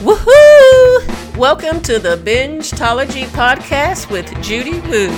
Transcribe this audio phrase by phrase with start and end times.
[0.00, 1.36] Woohoo!
[1.36, 5.10] Welcome to the Bingetology podcast with Judy Woo.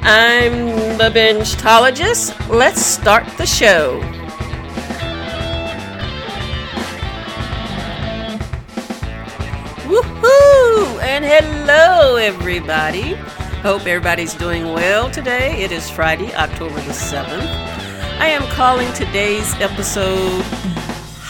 [0.00, 2.48] I'm the Bingetologist.
[2.48, 4.00] Let's start the show.
[9.84, 11.02] Woohoo!
[11.02, 13.16] And hello, everybody.
[13.60, 15.62] Hope everybody's doing well today.
[15.62, 17.42] It is Friday, October the 7th.
[18.18, 20.42] I am calling today's episode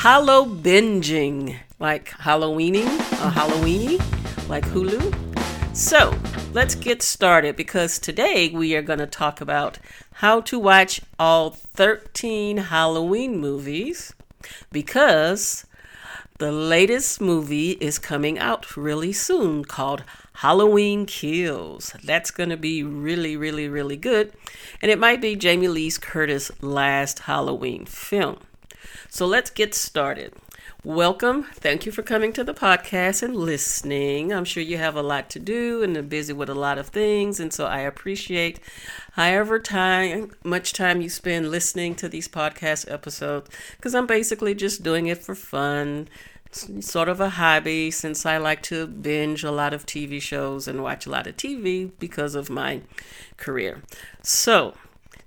[0.03, 3.99] Hallow Binging, like Halloweening or Halloweeny,
[4.49, 5.13] like Hulu.
[5.75, 6.17] So
[6.53, 9.81] let's get started because today we are going to talk about
[10.13, 14.14] how to watch all 13 Halloween movies
[14.71, 15.67] because
[16.39, 21.96] the latest movie is coming out really soon called Halloween Kills.
[22.05, 24.33] That's going to be really, really, really good.
[24.80, 28.39] And it might be Jamie Lee Curtis' last Halloween film.
[29.11, 30.35] So let's get started.
[30.85, 31.44] Welcome.
[31.54, 34.33] Thank you for coming to the podcast and listening.
[34.33, 36.88] I'm sure you have a lot to do and are busy with a lot of
[36.88, 37.41] things.
[37.41, 38.60] And so I appreciate
[39.12, 44.83] however time, much time you spend listening to these podcast episodes because I'm basically just
[44.83, 46.08] doing it for fun
[46.52, 50.83] sort of a hobby since I like to binge a lot of TV shows and
[50.83, 52.83] watch a lot of TV because of my
[53.36, 53.83] career.
[54.22, 54.74] So,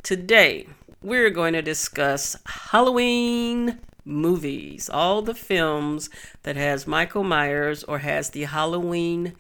[0.03, 0.67] today
[1.01, 6.09] we're going to discuss Halloween movies, all the films
[6.43, 9.33] that has Michael Myers or has the Halloween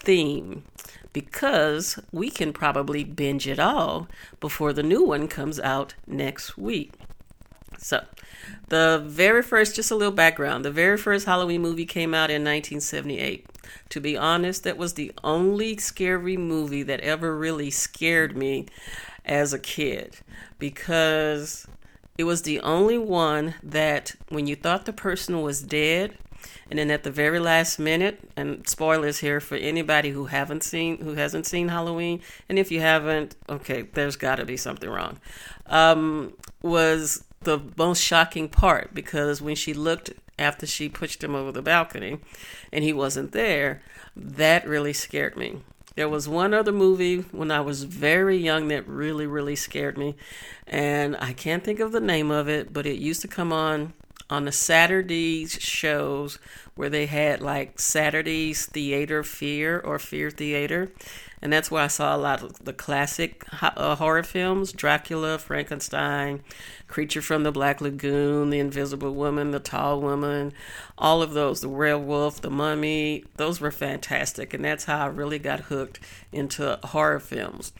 [0.00, 0.64] theme
[1.12, 4.08] because we can probably binge it all
[4.40, 6.92] before the new one comes out next week.
[7.78, 8.04] So,
[8.68, 12.42] the very first, just a little background, the very first Halloween movie came out in
[12.42, 13.46] 1978.
[13.90, 18.66] To be honest, that was the only scary movie that ever really scared me
[19.24, 20.18] as a kid
[20.58, 21.66] because
[22.18, 26.16] it was the only one that when you thought the person was dead,
[26.68, 30.98] and then at the very last minute, and spoilers here for anybody who haven't seen
[30.98, 35.18] who hasn't seen Halloween, and if you haven't, okay, there's got to be something wrong.
[35.66, 41.52] Um, was the most shocking part because when she looked after she pushed him over
[41.52, 42.18] the balcony
[42.72, 43.82] and he wasn't there,
[44.16, 45.60] that really scared me.
[45.94, 50.16] There was one other movie when I was very young that really, really scared me,
[50.66, 53.92] and I can't think of the name of it, but it used to come on
[54.32, 56.38] on the Saturdays shows
[56.74, 60.90] where they had like Saturday's Theater Fear or Fear Theater.
[61.42, 66.40] And that's where I saw a lot of the classic uh, horror films Dracula, Frankenstein,
[66.88, 70.54] Creature from the Black Lagoon, The Invisible Woman, The Tall Woman,
[70.96, 73.24] all of those, The Werewolf, The Mummy.
[73.36, 74.54] Those were fantastic.
[74.54, 76.00] And that's how I really got hooked
[76.32, 77.72] into horror films.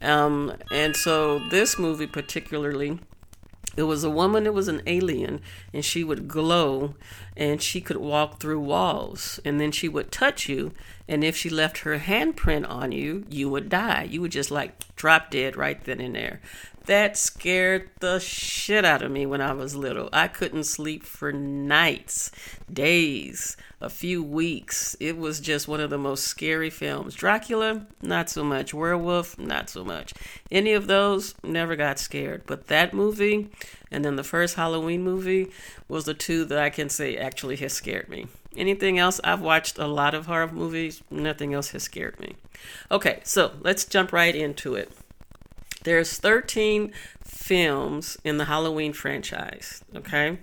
[0.00, 2.98] Um, and so this movie, particularly,
[3.76, 5.40] it was a woman it was an alien
[5.72, 6.94] and she would glow
[7.40, 10.72] and she could walk through walls and then she would touch you
[11.08, 14.94] and if she left her handprint on you you would die you would just like
[14.94, 16.40] drop dead right then and there
[16.86, 20.08] that scared the shit out of me when I was little.
[20.12, 22.32] I couldn't sleep for nights,
[22.72, 24.96] days, a few weeks.
[24.98, 27.14] It was just one of the most scary films.
[27.14, 28.74] Dracula, not so much.
[28.74, 30.14] Werewolf, not so much.
[30.50, 32.42] Any of those, never got scared.
[32.46, 33.50] But that movie
[33.90, 35.50] and then the first Halloween movie
[35.88, 38.26] was the two that I can say actually has scared me.
[38.56, 39.20] Anything else?
[39.22, 41.02] I've watched a lot of horror movies.
[41.10, 42.36] Nothing else has scared me.
[42.90, 44.92] Okay, so let's jump right into it.
[45.82, 46.92] There's 13
[47.24, 50.38] films in the Halloween franchise, okay?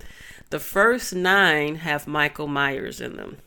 [0.50, 3.38] The first 9 have Michael Myers in them.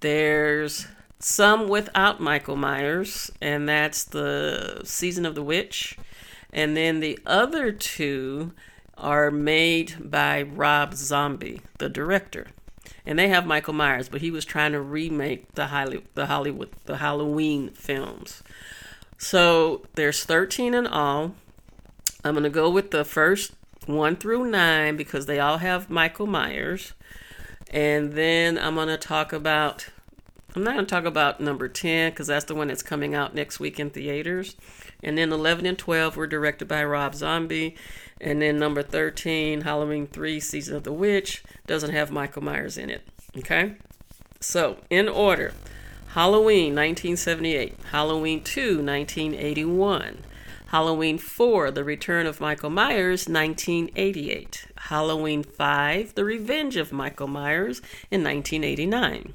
[0.00, 0.86] There's
[1.18, 5.96] some without Michael Myers, and that's the Season of the Witch.
[6.52, 8.52] And then the other two
[8.96, 12.48] are made by Rob Zombie, the director.
[13.06, 16.70] And they have Michael Myers, but he was trying to remake the Hollywood, the Hollywood,
[16.86, 18.42] the Halloween films.
[19.18, 21.34] So there's 13 in all.
[22.24, 23.52] I'm going to go with the first
[23.86, 26.94] one through nine because they all have Michael Myers.
[27.70, 29.88] And then I'm going to talk about,
[30.56, 33.34] I'm not going to talk about number 10 because that's the one that's coming out
[33.34, 34.54] next week in theaters.
[35.02, 37.74] And then 11 and 12 were directed by Rob Zombie.
[38.20, 42.88] And then number 13, Halloween 3, Season of the Witch, doesn't have Michael Myers in
[42.88, 43.02] it.
[43.36, 43.74] Okay?
[44.38, 45.54] So, in order
[46.08, 50.18] Halloween 1978, Halloween 2 1981,
[50.66, 57.78] Halloween 4 The Return of Michael Myers 1988, Halloween 5 The Revenge of Michael Myers
[58.12, 59.34] in 1989,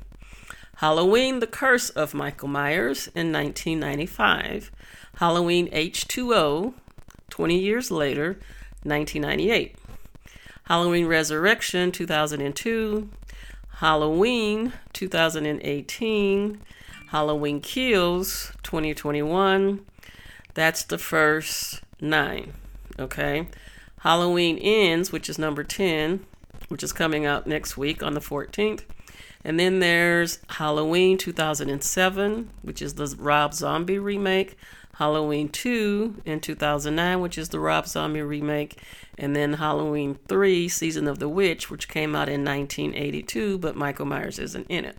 [0.80, 4.72] Halloween The Curse of Michael Myers in 1995,
[5.16, 6.74] Halloween H2O
[7.30, 8.40] 20 years later
[8.84, 9.76] 1998,
[10.68, 13.10] Halloween Resurrection 2002,
[13.80, 16.62] Halloween 2018,
[17.08, 19.86] Halloween Kills 2021.
[20.54, 22.54] That's the first nine.
[22.98, 23.50] Okay.
[24.00, 26.26] Halloween Ends, which is number 10,
[26.70, 28.84] which is coming out next week on the 14th.
[29.44, 34.58] And then there's Halloween 2007, which is the Rob Zombie remake.
[34.96, 38.82] Halloween 2 in 2009, which is the Rob Zombie remake.
[39.18, 44.06] And then Halloween 3, Season of the Witch, which came out in 1982, but Michael
[44.06, 44.98] Myers isn't in it.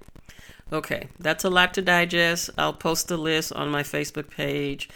[0.72, 2.48] Okay, that's a lot to digest.
[2.56, 4.88] I'll post the list on my Facebook page,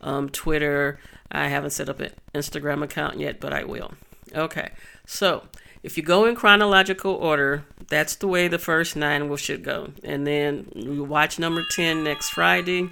[0.00, 1.00] um, Twitter.
[1.30, 3.94] I haven't set up an Instagram account yet, but I will.
[4.34, 4.70] Okay,
[5.06, 5.44] so
[5.82, 9.90] if you go in chronological order, that's the way the first nine will should go.
[10.04, 12.90] And then you watch number 10 next Friday.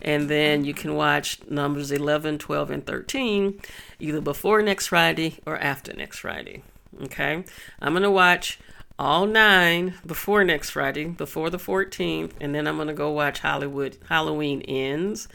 [0.00, 3.60] And then you can watch numbers 11, 12, and 13
[3.98, 6.62] either before next Friday or after next Friday.
[7.02, 7.44] Okay?
[7.80, 8.60] I'm going to watch
[8.98, 13.40] all nine before next Friday, before the 14th, and then I'm going to go watch
[13.40, 15.28] Hollywood Halloween Ends,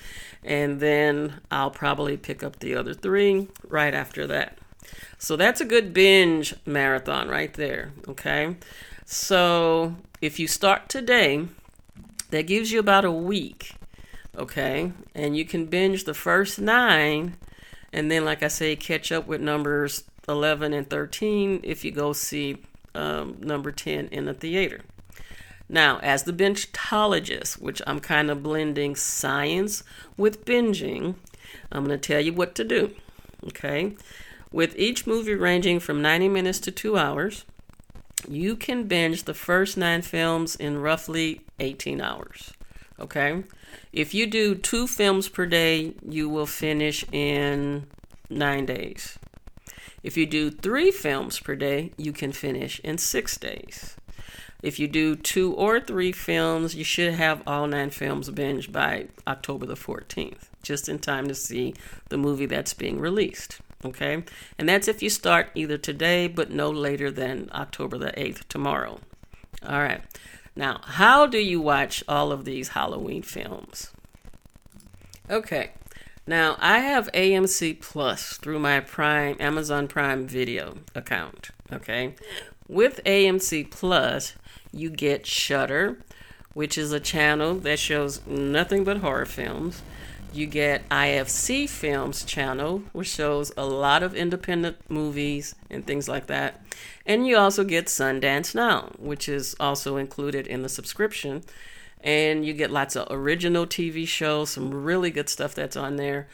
[0.44, 4.58] and then I'll probably pick up the other three right after that.
[5.18, 8.56] So that's a good binge marathon right there, okay?
[9.06, 11.48] So if you start today,
[12.30, 13.74] that gives you about a week,
[14.38, 14.92] okay?
[15.14, 17.38] And you can binge the first nine,
[17.92, 22.14] and then, like I say, catch up with numbers 11 and 13 if you go
[22.14, 22.58] see
[22.96, 24.82] um, number 10 in the theater.
[25.70, 29.84] Now, as the bingetologist, which I'm kind of blending science
[30.18, 31.16] with binging,
[31.72, 32.94] I'm going to tell you what to do.
[33.48, 33.96] Okay?
[34.54, 37.44] With each movie ranging from 90 minutes to two hours,
[38.30, 42.54] you can binge the first nine films in roughly 18 hours.
[43.00, 43.44] Okay?
[43.92, 47.88] If you do two films per day, you will finish in
[48.30, 49.18] nine days.
[50.04, 53.96] If you do three films per day, you can finish in six days.
[54.62, 59.08] If you do two or three films, you should have all nine films binged by
[59.26, 61.74] October the 14th, just in time to see
[62.10, 63.60] the movie that's being released.
[63.84, 64.24] Okay?
[64.58, 69.00] And that's if you start either today, but no later than October the 8th, tomorrow.
[69.68, 70.02] All right.
[70.56, 73.92] Now, how do you watch all of these Halloween films?
[75.30, 75.72] Okay.
[76.26, 82.16] Now, I have AMC Plus through my Prime Amazon Prime Video account, okay?
[82.68, 84.34] With AMC Plus,
[84.72, 85.98] you get Shudder,
[86.54, 89.82] which is a channel that shows nothing but horror films.
[90.34, 96.26] You get IFC Films channel, which shows a lot of independent movies and things like
[96.26, 96.60] that.
[97.06, 101.44] And you also get Sundance Now, which is also included in the subscription
[102.04, 106.28] and you get lots of original TV shows, some really good stuff that's on there,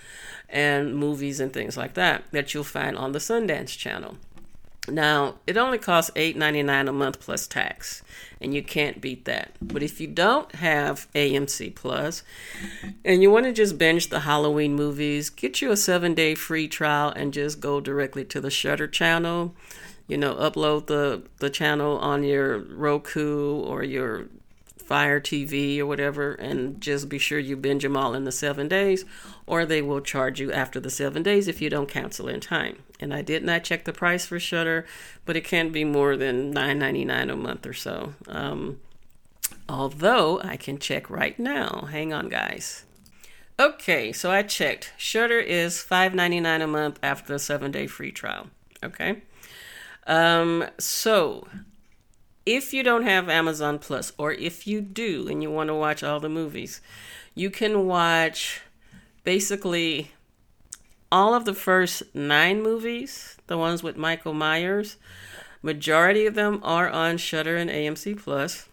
[0.50, 4.18] and movies and things like that that you'll find on the Sundance channel.
[4.88, 8.02] Now, it only costs $8.99 a month plus tax,
[8.42, 9.52] and you can't beat that.
[9.62, 12.24] But if you don't have AMC Plus
[13.06, 16.68] and you want to just binge the Halloween movies, get you a seven day free
[16.68, 19.54] trial and just go directly to the Shudder channel.
[20.08, 24.26] You know, upload the, the channel on your Roku or your
[24.78, 28.68] Fire TV or whatever, and just be sure you binge them all in the seven
[28.68, 29.06] days,
[29.46, 32.80] or they will charge you after the seven days if you don't cancel in time.
[33.00, 34.86] And I did not check the price for Shudder,
[35.26, 38.14] but it can't be more than nine ninety nine a month or so.
[38.28, 38.82] Um,
[39.68, 41.88] although I can check right now.
[41.92, 42.86] Hang on, guys.
[43.60, 44.94] Okay, so I checked.
[44.98, 48.48] Shudder is $5.99 a month after a seven day free trial.
[48.82, 49.22] Okay.
[50.08, 51.46] Um, so
[52.46, 56.04] if you don't have Amazon Plus, or if you do and you want to watch
[56.04, 56.80] all the movies,
[57.36, 58.62] you can watch
[59.26, 60.12] basically
[61.12, 64.98] all of the first nine movies, the ones with Michael Myers.
[65.62, 68.68] Majority of them are on Shudder and AMC Plus.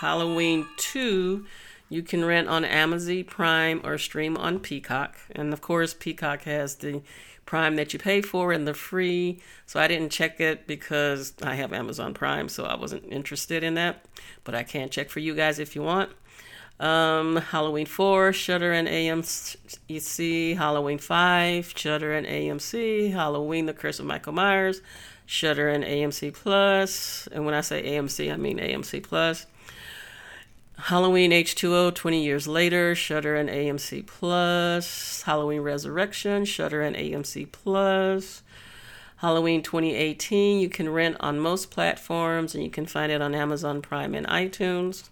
[0.00, 1.44] Halloween 2
[1.88, 5.16] you can rent on Amazon Prime or stream on Peacock.
[5.30, 7.02] And of course, Peacock has the
[7.46, 9.40] Prime that you pay for and the free.
[9.66, 13.74] So I didn't check it because I have Amazon Prime, so I wasn't interested in
[13.74, 14.04] that.
[14.44, 16.10] But I can check for you guys if you want.
[16.80, 24.06] Um, Halloween 4, Shudder and AMC, Halloween 5, Shudder and AMC, Halloween, The Curse of
[24.06, 24.80] Michael Myers,
[25.24, 27.28] Shudder and AMC Plus.
[27.32, 29.46] And when I say AMC, I mean AMC Plus.
[30.76, 35.22] Halloween H2O 20 years later, Shudder and AMC Plus.
[35.22, 38.42] Halloween Resurrection, Shudder and AMC Plus.
[39.16, 43.80] Halloween 2018, you can rent on most platforms and you can find it on Amazon
[43.80, 45.08] Prime and iTunes.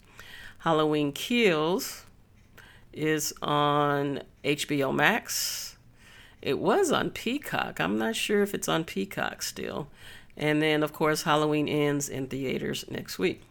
[0.62, 2.07] Halloween Kills
[2.92, 5.76] is on HBO Max.
[6.40, 7.81] It was on Peacock.
[7.81, 9.88] I'm not sure if it's on Peacock still.
[10.37, 13.42] And then, of course, Halloween ends in theaters next week.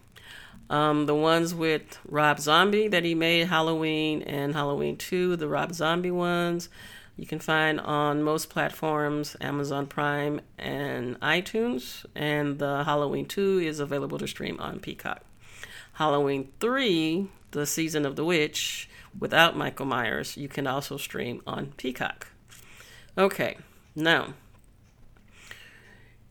[0.70, 5.74] Um, the ones with Rob Zombie that he made Halloween and Halloween 2, the Rob
[5.74, 6.70] Zombie ones,
[7.18, 12.06] you can find on most platforms Amazon Prime and iTunes.
[12.16, 15.26] And the Halloween 2 is available to stream on Peacock.
[16.02, 18.90] Halloween 3, the season of the witch,
[19.20, 22.30] without Michael Myers, you can also stream on Peacock.
[23.16, 23.58] Okay,
[23.96, 24.34] now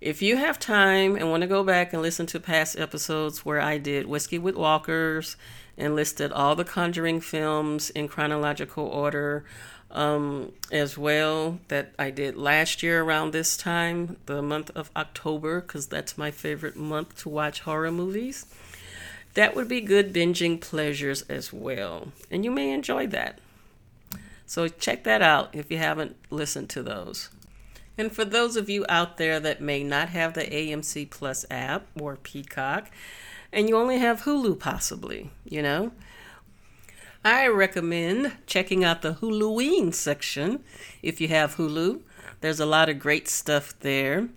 [0.00, 3.60] if you have time and want to go back and listen to past episodes where
[3.60, 5.36] I did Whiskey with Walkers
[5.78, 9.44] and listed all the Conjuring films in chronological order
[9.92, 15.60] um, as well that I did last year around this time, the month of October,
[15.60, 18.46] because that's my favorite month to watch horror movies.
[19.34, 23.38] That would be good binging pleasures as well, and you may enjoy that.
[24.44, 27.30] So check that out if you haven't listened to those.
[27.96, 31.86] And for those of you out there that may not have the AMC Plus app
[32.00, 32.90] or Peacock,
[33.52, 35.92] and you only have Hulu possibly, you know,
[37.24, 40.64] I recommend checking out the Huluween section
[41.02, 42.00] if you have Hulu.
[42.40, 44.28] There's a lot of great stuff there.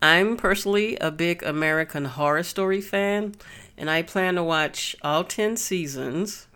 [0.00, 3.34] I'm personally a big American Horror Story fan,
[3.76, 6.46] and I plan to watch all 10 seasons.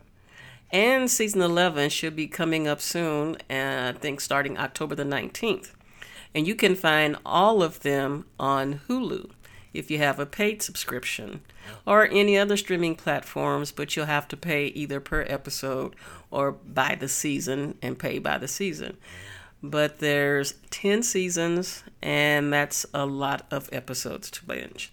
[0.70, 5.72] And season 11 should be coming up soon, I think starting October the 19th.
[6.34, 9.32] And you can find all of them on Hulu
[9.74, 11.40] if you have a paid subscription
[11.84, 15.96] or any other streaming platforms, but you'll have to pay either per episode
[16.30, 18.96] or by the season and pay by the season.
[19.62, 24.92] But there's 10 seasons and that's a lot of episodes to binge.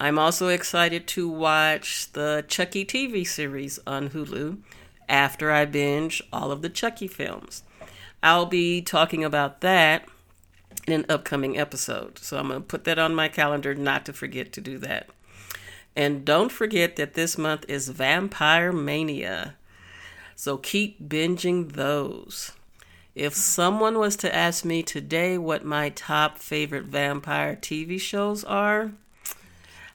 [0.00, 4.58] I'm also excited to watch the Chucky TV series on Hulu
[5.08, 7.62] after I binge all of the Chucky films.
[8.22, 10.06] I'll be talking about that
[10.86, 12.18] in an upcoming episode.
[12.18, 15.10] So I'm going to put that on my calendar not to forget to do that.
[15.94, 19.56] And don't forget that this month is Vampire Mania.
[20.34, 22.52] So keep binging those.
[23.14, 28.92] If someone was to ask me today what my top favorite vampire TV shows are,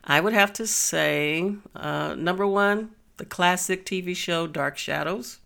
[0.04, 5.40] I would have to say uh, number one, the classic TV show Dark Shadows.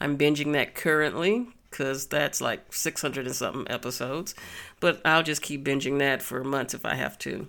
[0.00, 4.34] I'm binging that currently because that's like 600 and something episodes.
[4.78, 7.48] But I'll just keep binging that for months if I have to.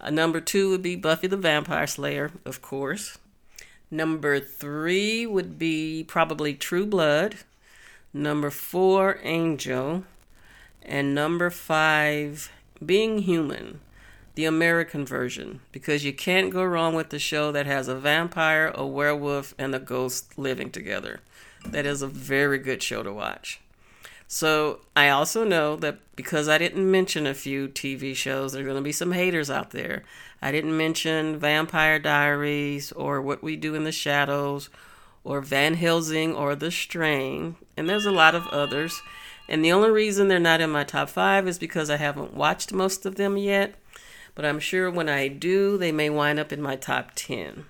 [0.00, 3.18] Uh, number two would be Buffy the Vampire Slayer, of course.
[3.90, 7.36] Number three would be probably True Blood.
[8.14, 10.04] Number four, Angel.
[10.82, 12.50] And number five,
[12.84, 13.80] Being Human,
[14.34, 18.72] the American version, because you can't go wrong with the show that has a vampire,
[18.74, 21.20] a werewolf, and a ghost living together.
[21.64, 23.60] That is a very good show to watch.
[24.26, 28.64] So I also know that because I didn't mention a few TV shows, there are
[28.64, 30.02] going to be some haters out there.
[30.40, 34.70] I didn't mention Vampire Diaries or What We Do in the Shadows
[35.24, 39.02] or Van Helsing or The Strain, and there's a lot of others.
[39.48, 42.72] And the only reason they're not in my top five is because I haven't watched
[42.72, 43.74] most of them yet.
[44.34, 47.66] But I'm sure when I do, they may wind up in my top 10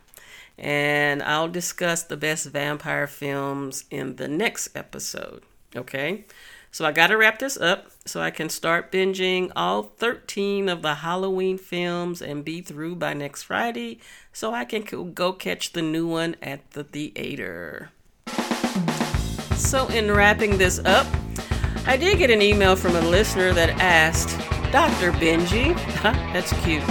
[0.59, 5.43] and I'll discuss the best vampire films in the next episode.
[5.75, 6.25] Okay,
[6.73, 10.81] so I got to wrap this up so I can start binging all 13 of
[10.81, 14.01] the Halloween films and be through by next Friday
[14.33, 17.91] so I can go catch the new one at the theater.
[19.55, 21.07] So, in wrapping this up,
[21.87, 24.31] I did get an email from a listener that asked,
[24.73, 25.13] Dr.
[25.13, 25.75] Benji,
[26.33, 26.83] that's cute.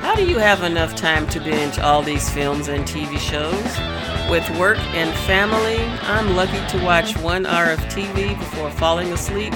[0.00, 3.95] How do you have enough time to binge all these films and TV shows?
[4.30, 9.52] With work and family, I'm lucky to watch one hour of TV before falling asleep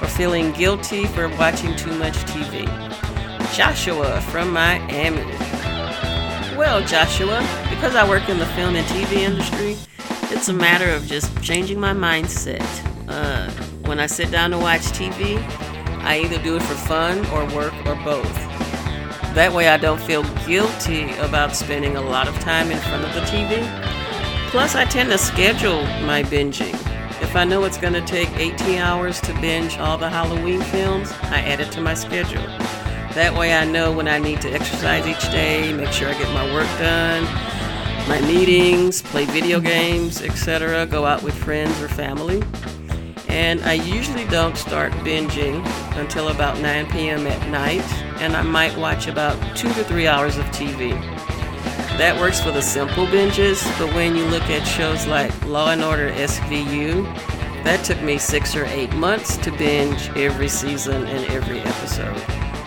[0.00, 2.64] or feeling guilty for watching too much TV.
[3.56, 5.24] Joshua from Miami.
[6.56, 9.76] Well, Joshua, because I work in the film and TV industry,
[10.30, 12.62] it's a matter of just changing my mindset.
[13.08, 13.50] Uh,
[13.86, 15.42] when I sit down to watch TV,
[16.04, 18.32] I either do it for fun or work or both.
[19.34, 23.12] That way, I don't feel guilty about spending a lot of time in front of
[23.12, 24.03] the TV.
[24.54, 26.74] Plus, I tend to schedule my binging.
[27.20, 31.10] If I know it's going to take 18 hours to binge all the Halloween films,
[31.22, 32.46] I add it to my schedule.
[33.14, 36.32] That way, I know when I need to exercise each day, make sure I get
[36.32, 37.24] my work done,
[38.08, 42.40] my meetings, play video games, etc., go out with friends or family.
[43.26, 47.26] And I usually don't start binging until about 9 p.m.
[47.26, 47.82] at night,
[48.22, 51.13] and I might watch about two to three hours of TV.
[51.98, 55.82] That works for the simple binges, but when you look at shows like Law and
[55.82, 57.04] Order SVU,
[57.62, 62.20] that took me six or eight months to binge every season and every episode.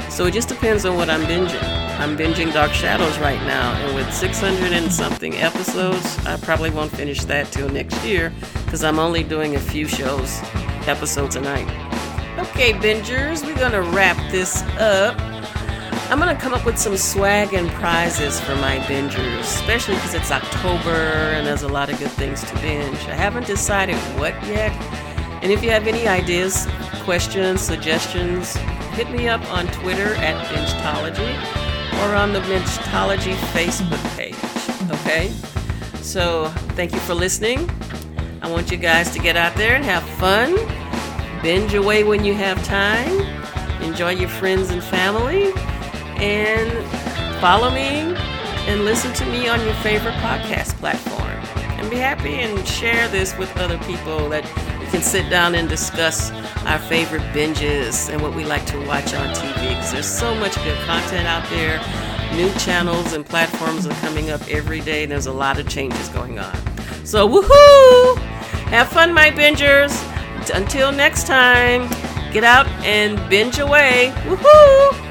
[0.10, 1.62] So it just depends on what I'm binging.
[2.00, 6.91] I'm binging Dark Shadows right now, and with 600 and something episodes, I probably won't
[6.91, 8.31] finish that till next year
[8.63, 10.39] because I'm only doing a few shows,
[10.88, 11.67] episodes a night.
[12.39, 15.37] Okay, bingers, we're gonna wrap this up.
[16.10, 20.32] I'm gonna come up with some swag and prizes for my bingers, especially because it's
[20.32, 22.98] October and there's a lot of good things to binge.
[23.08, 24.72] I haven't decided what yet,
[25.44, 26.66] and if you have any ideas,
[27.04, 28.56] questions, suggestions,
[28.96, 31.36] hit me up on Twitter at Bingetology
[32.02, 34.36] or on the Bingetology Facebook page.
[35.02, 35.30] Okay?
[36.02, 36.48] So,
[36.78, 37.70] thank you for listening.
[38.42, 40.56] I want you guys to get out there and have fun.
[41.42, 43.20] Binge away when you have time.
[43.84, 45.52] Enjoy your friends and family
[46.19, 46.71] and
[47.39, 48.15] follow me
[48.67, 51.27] and listen to me on your favorite podcast platform.
[51.79, 54.43] And be happy and share this with other people that
[54.79, 56.31] we can sit down and discuss
[56.65, 59.69] our favorite binges and what we like to watch on TV.
[59.69, 61.79] Because there's so much good content out there.
[62.36, 66.09] New channels and platforms are coming up every day, and there's a lot of changes
[66.09, 66.55] going on.
[67.05, 68.17] So, woohoo!
[68.67, 69.95] Have fun, my bingers.
[70.53, 71.88] Until next time,
[72.33, 74.12] get out and binge away.
[74.25, 75.07] Woohoo!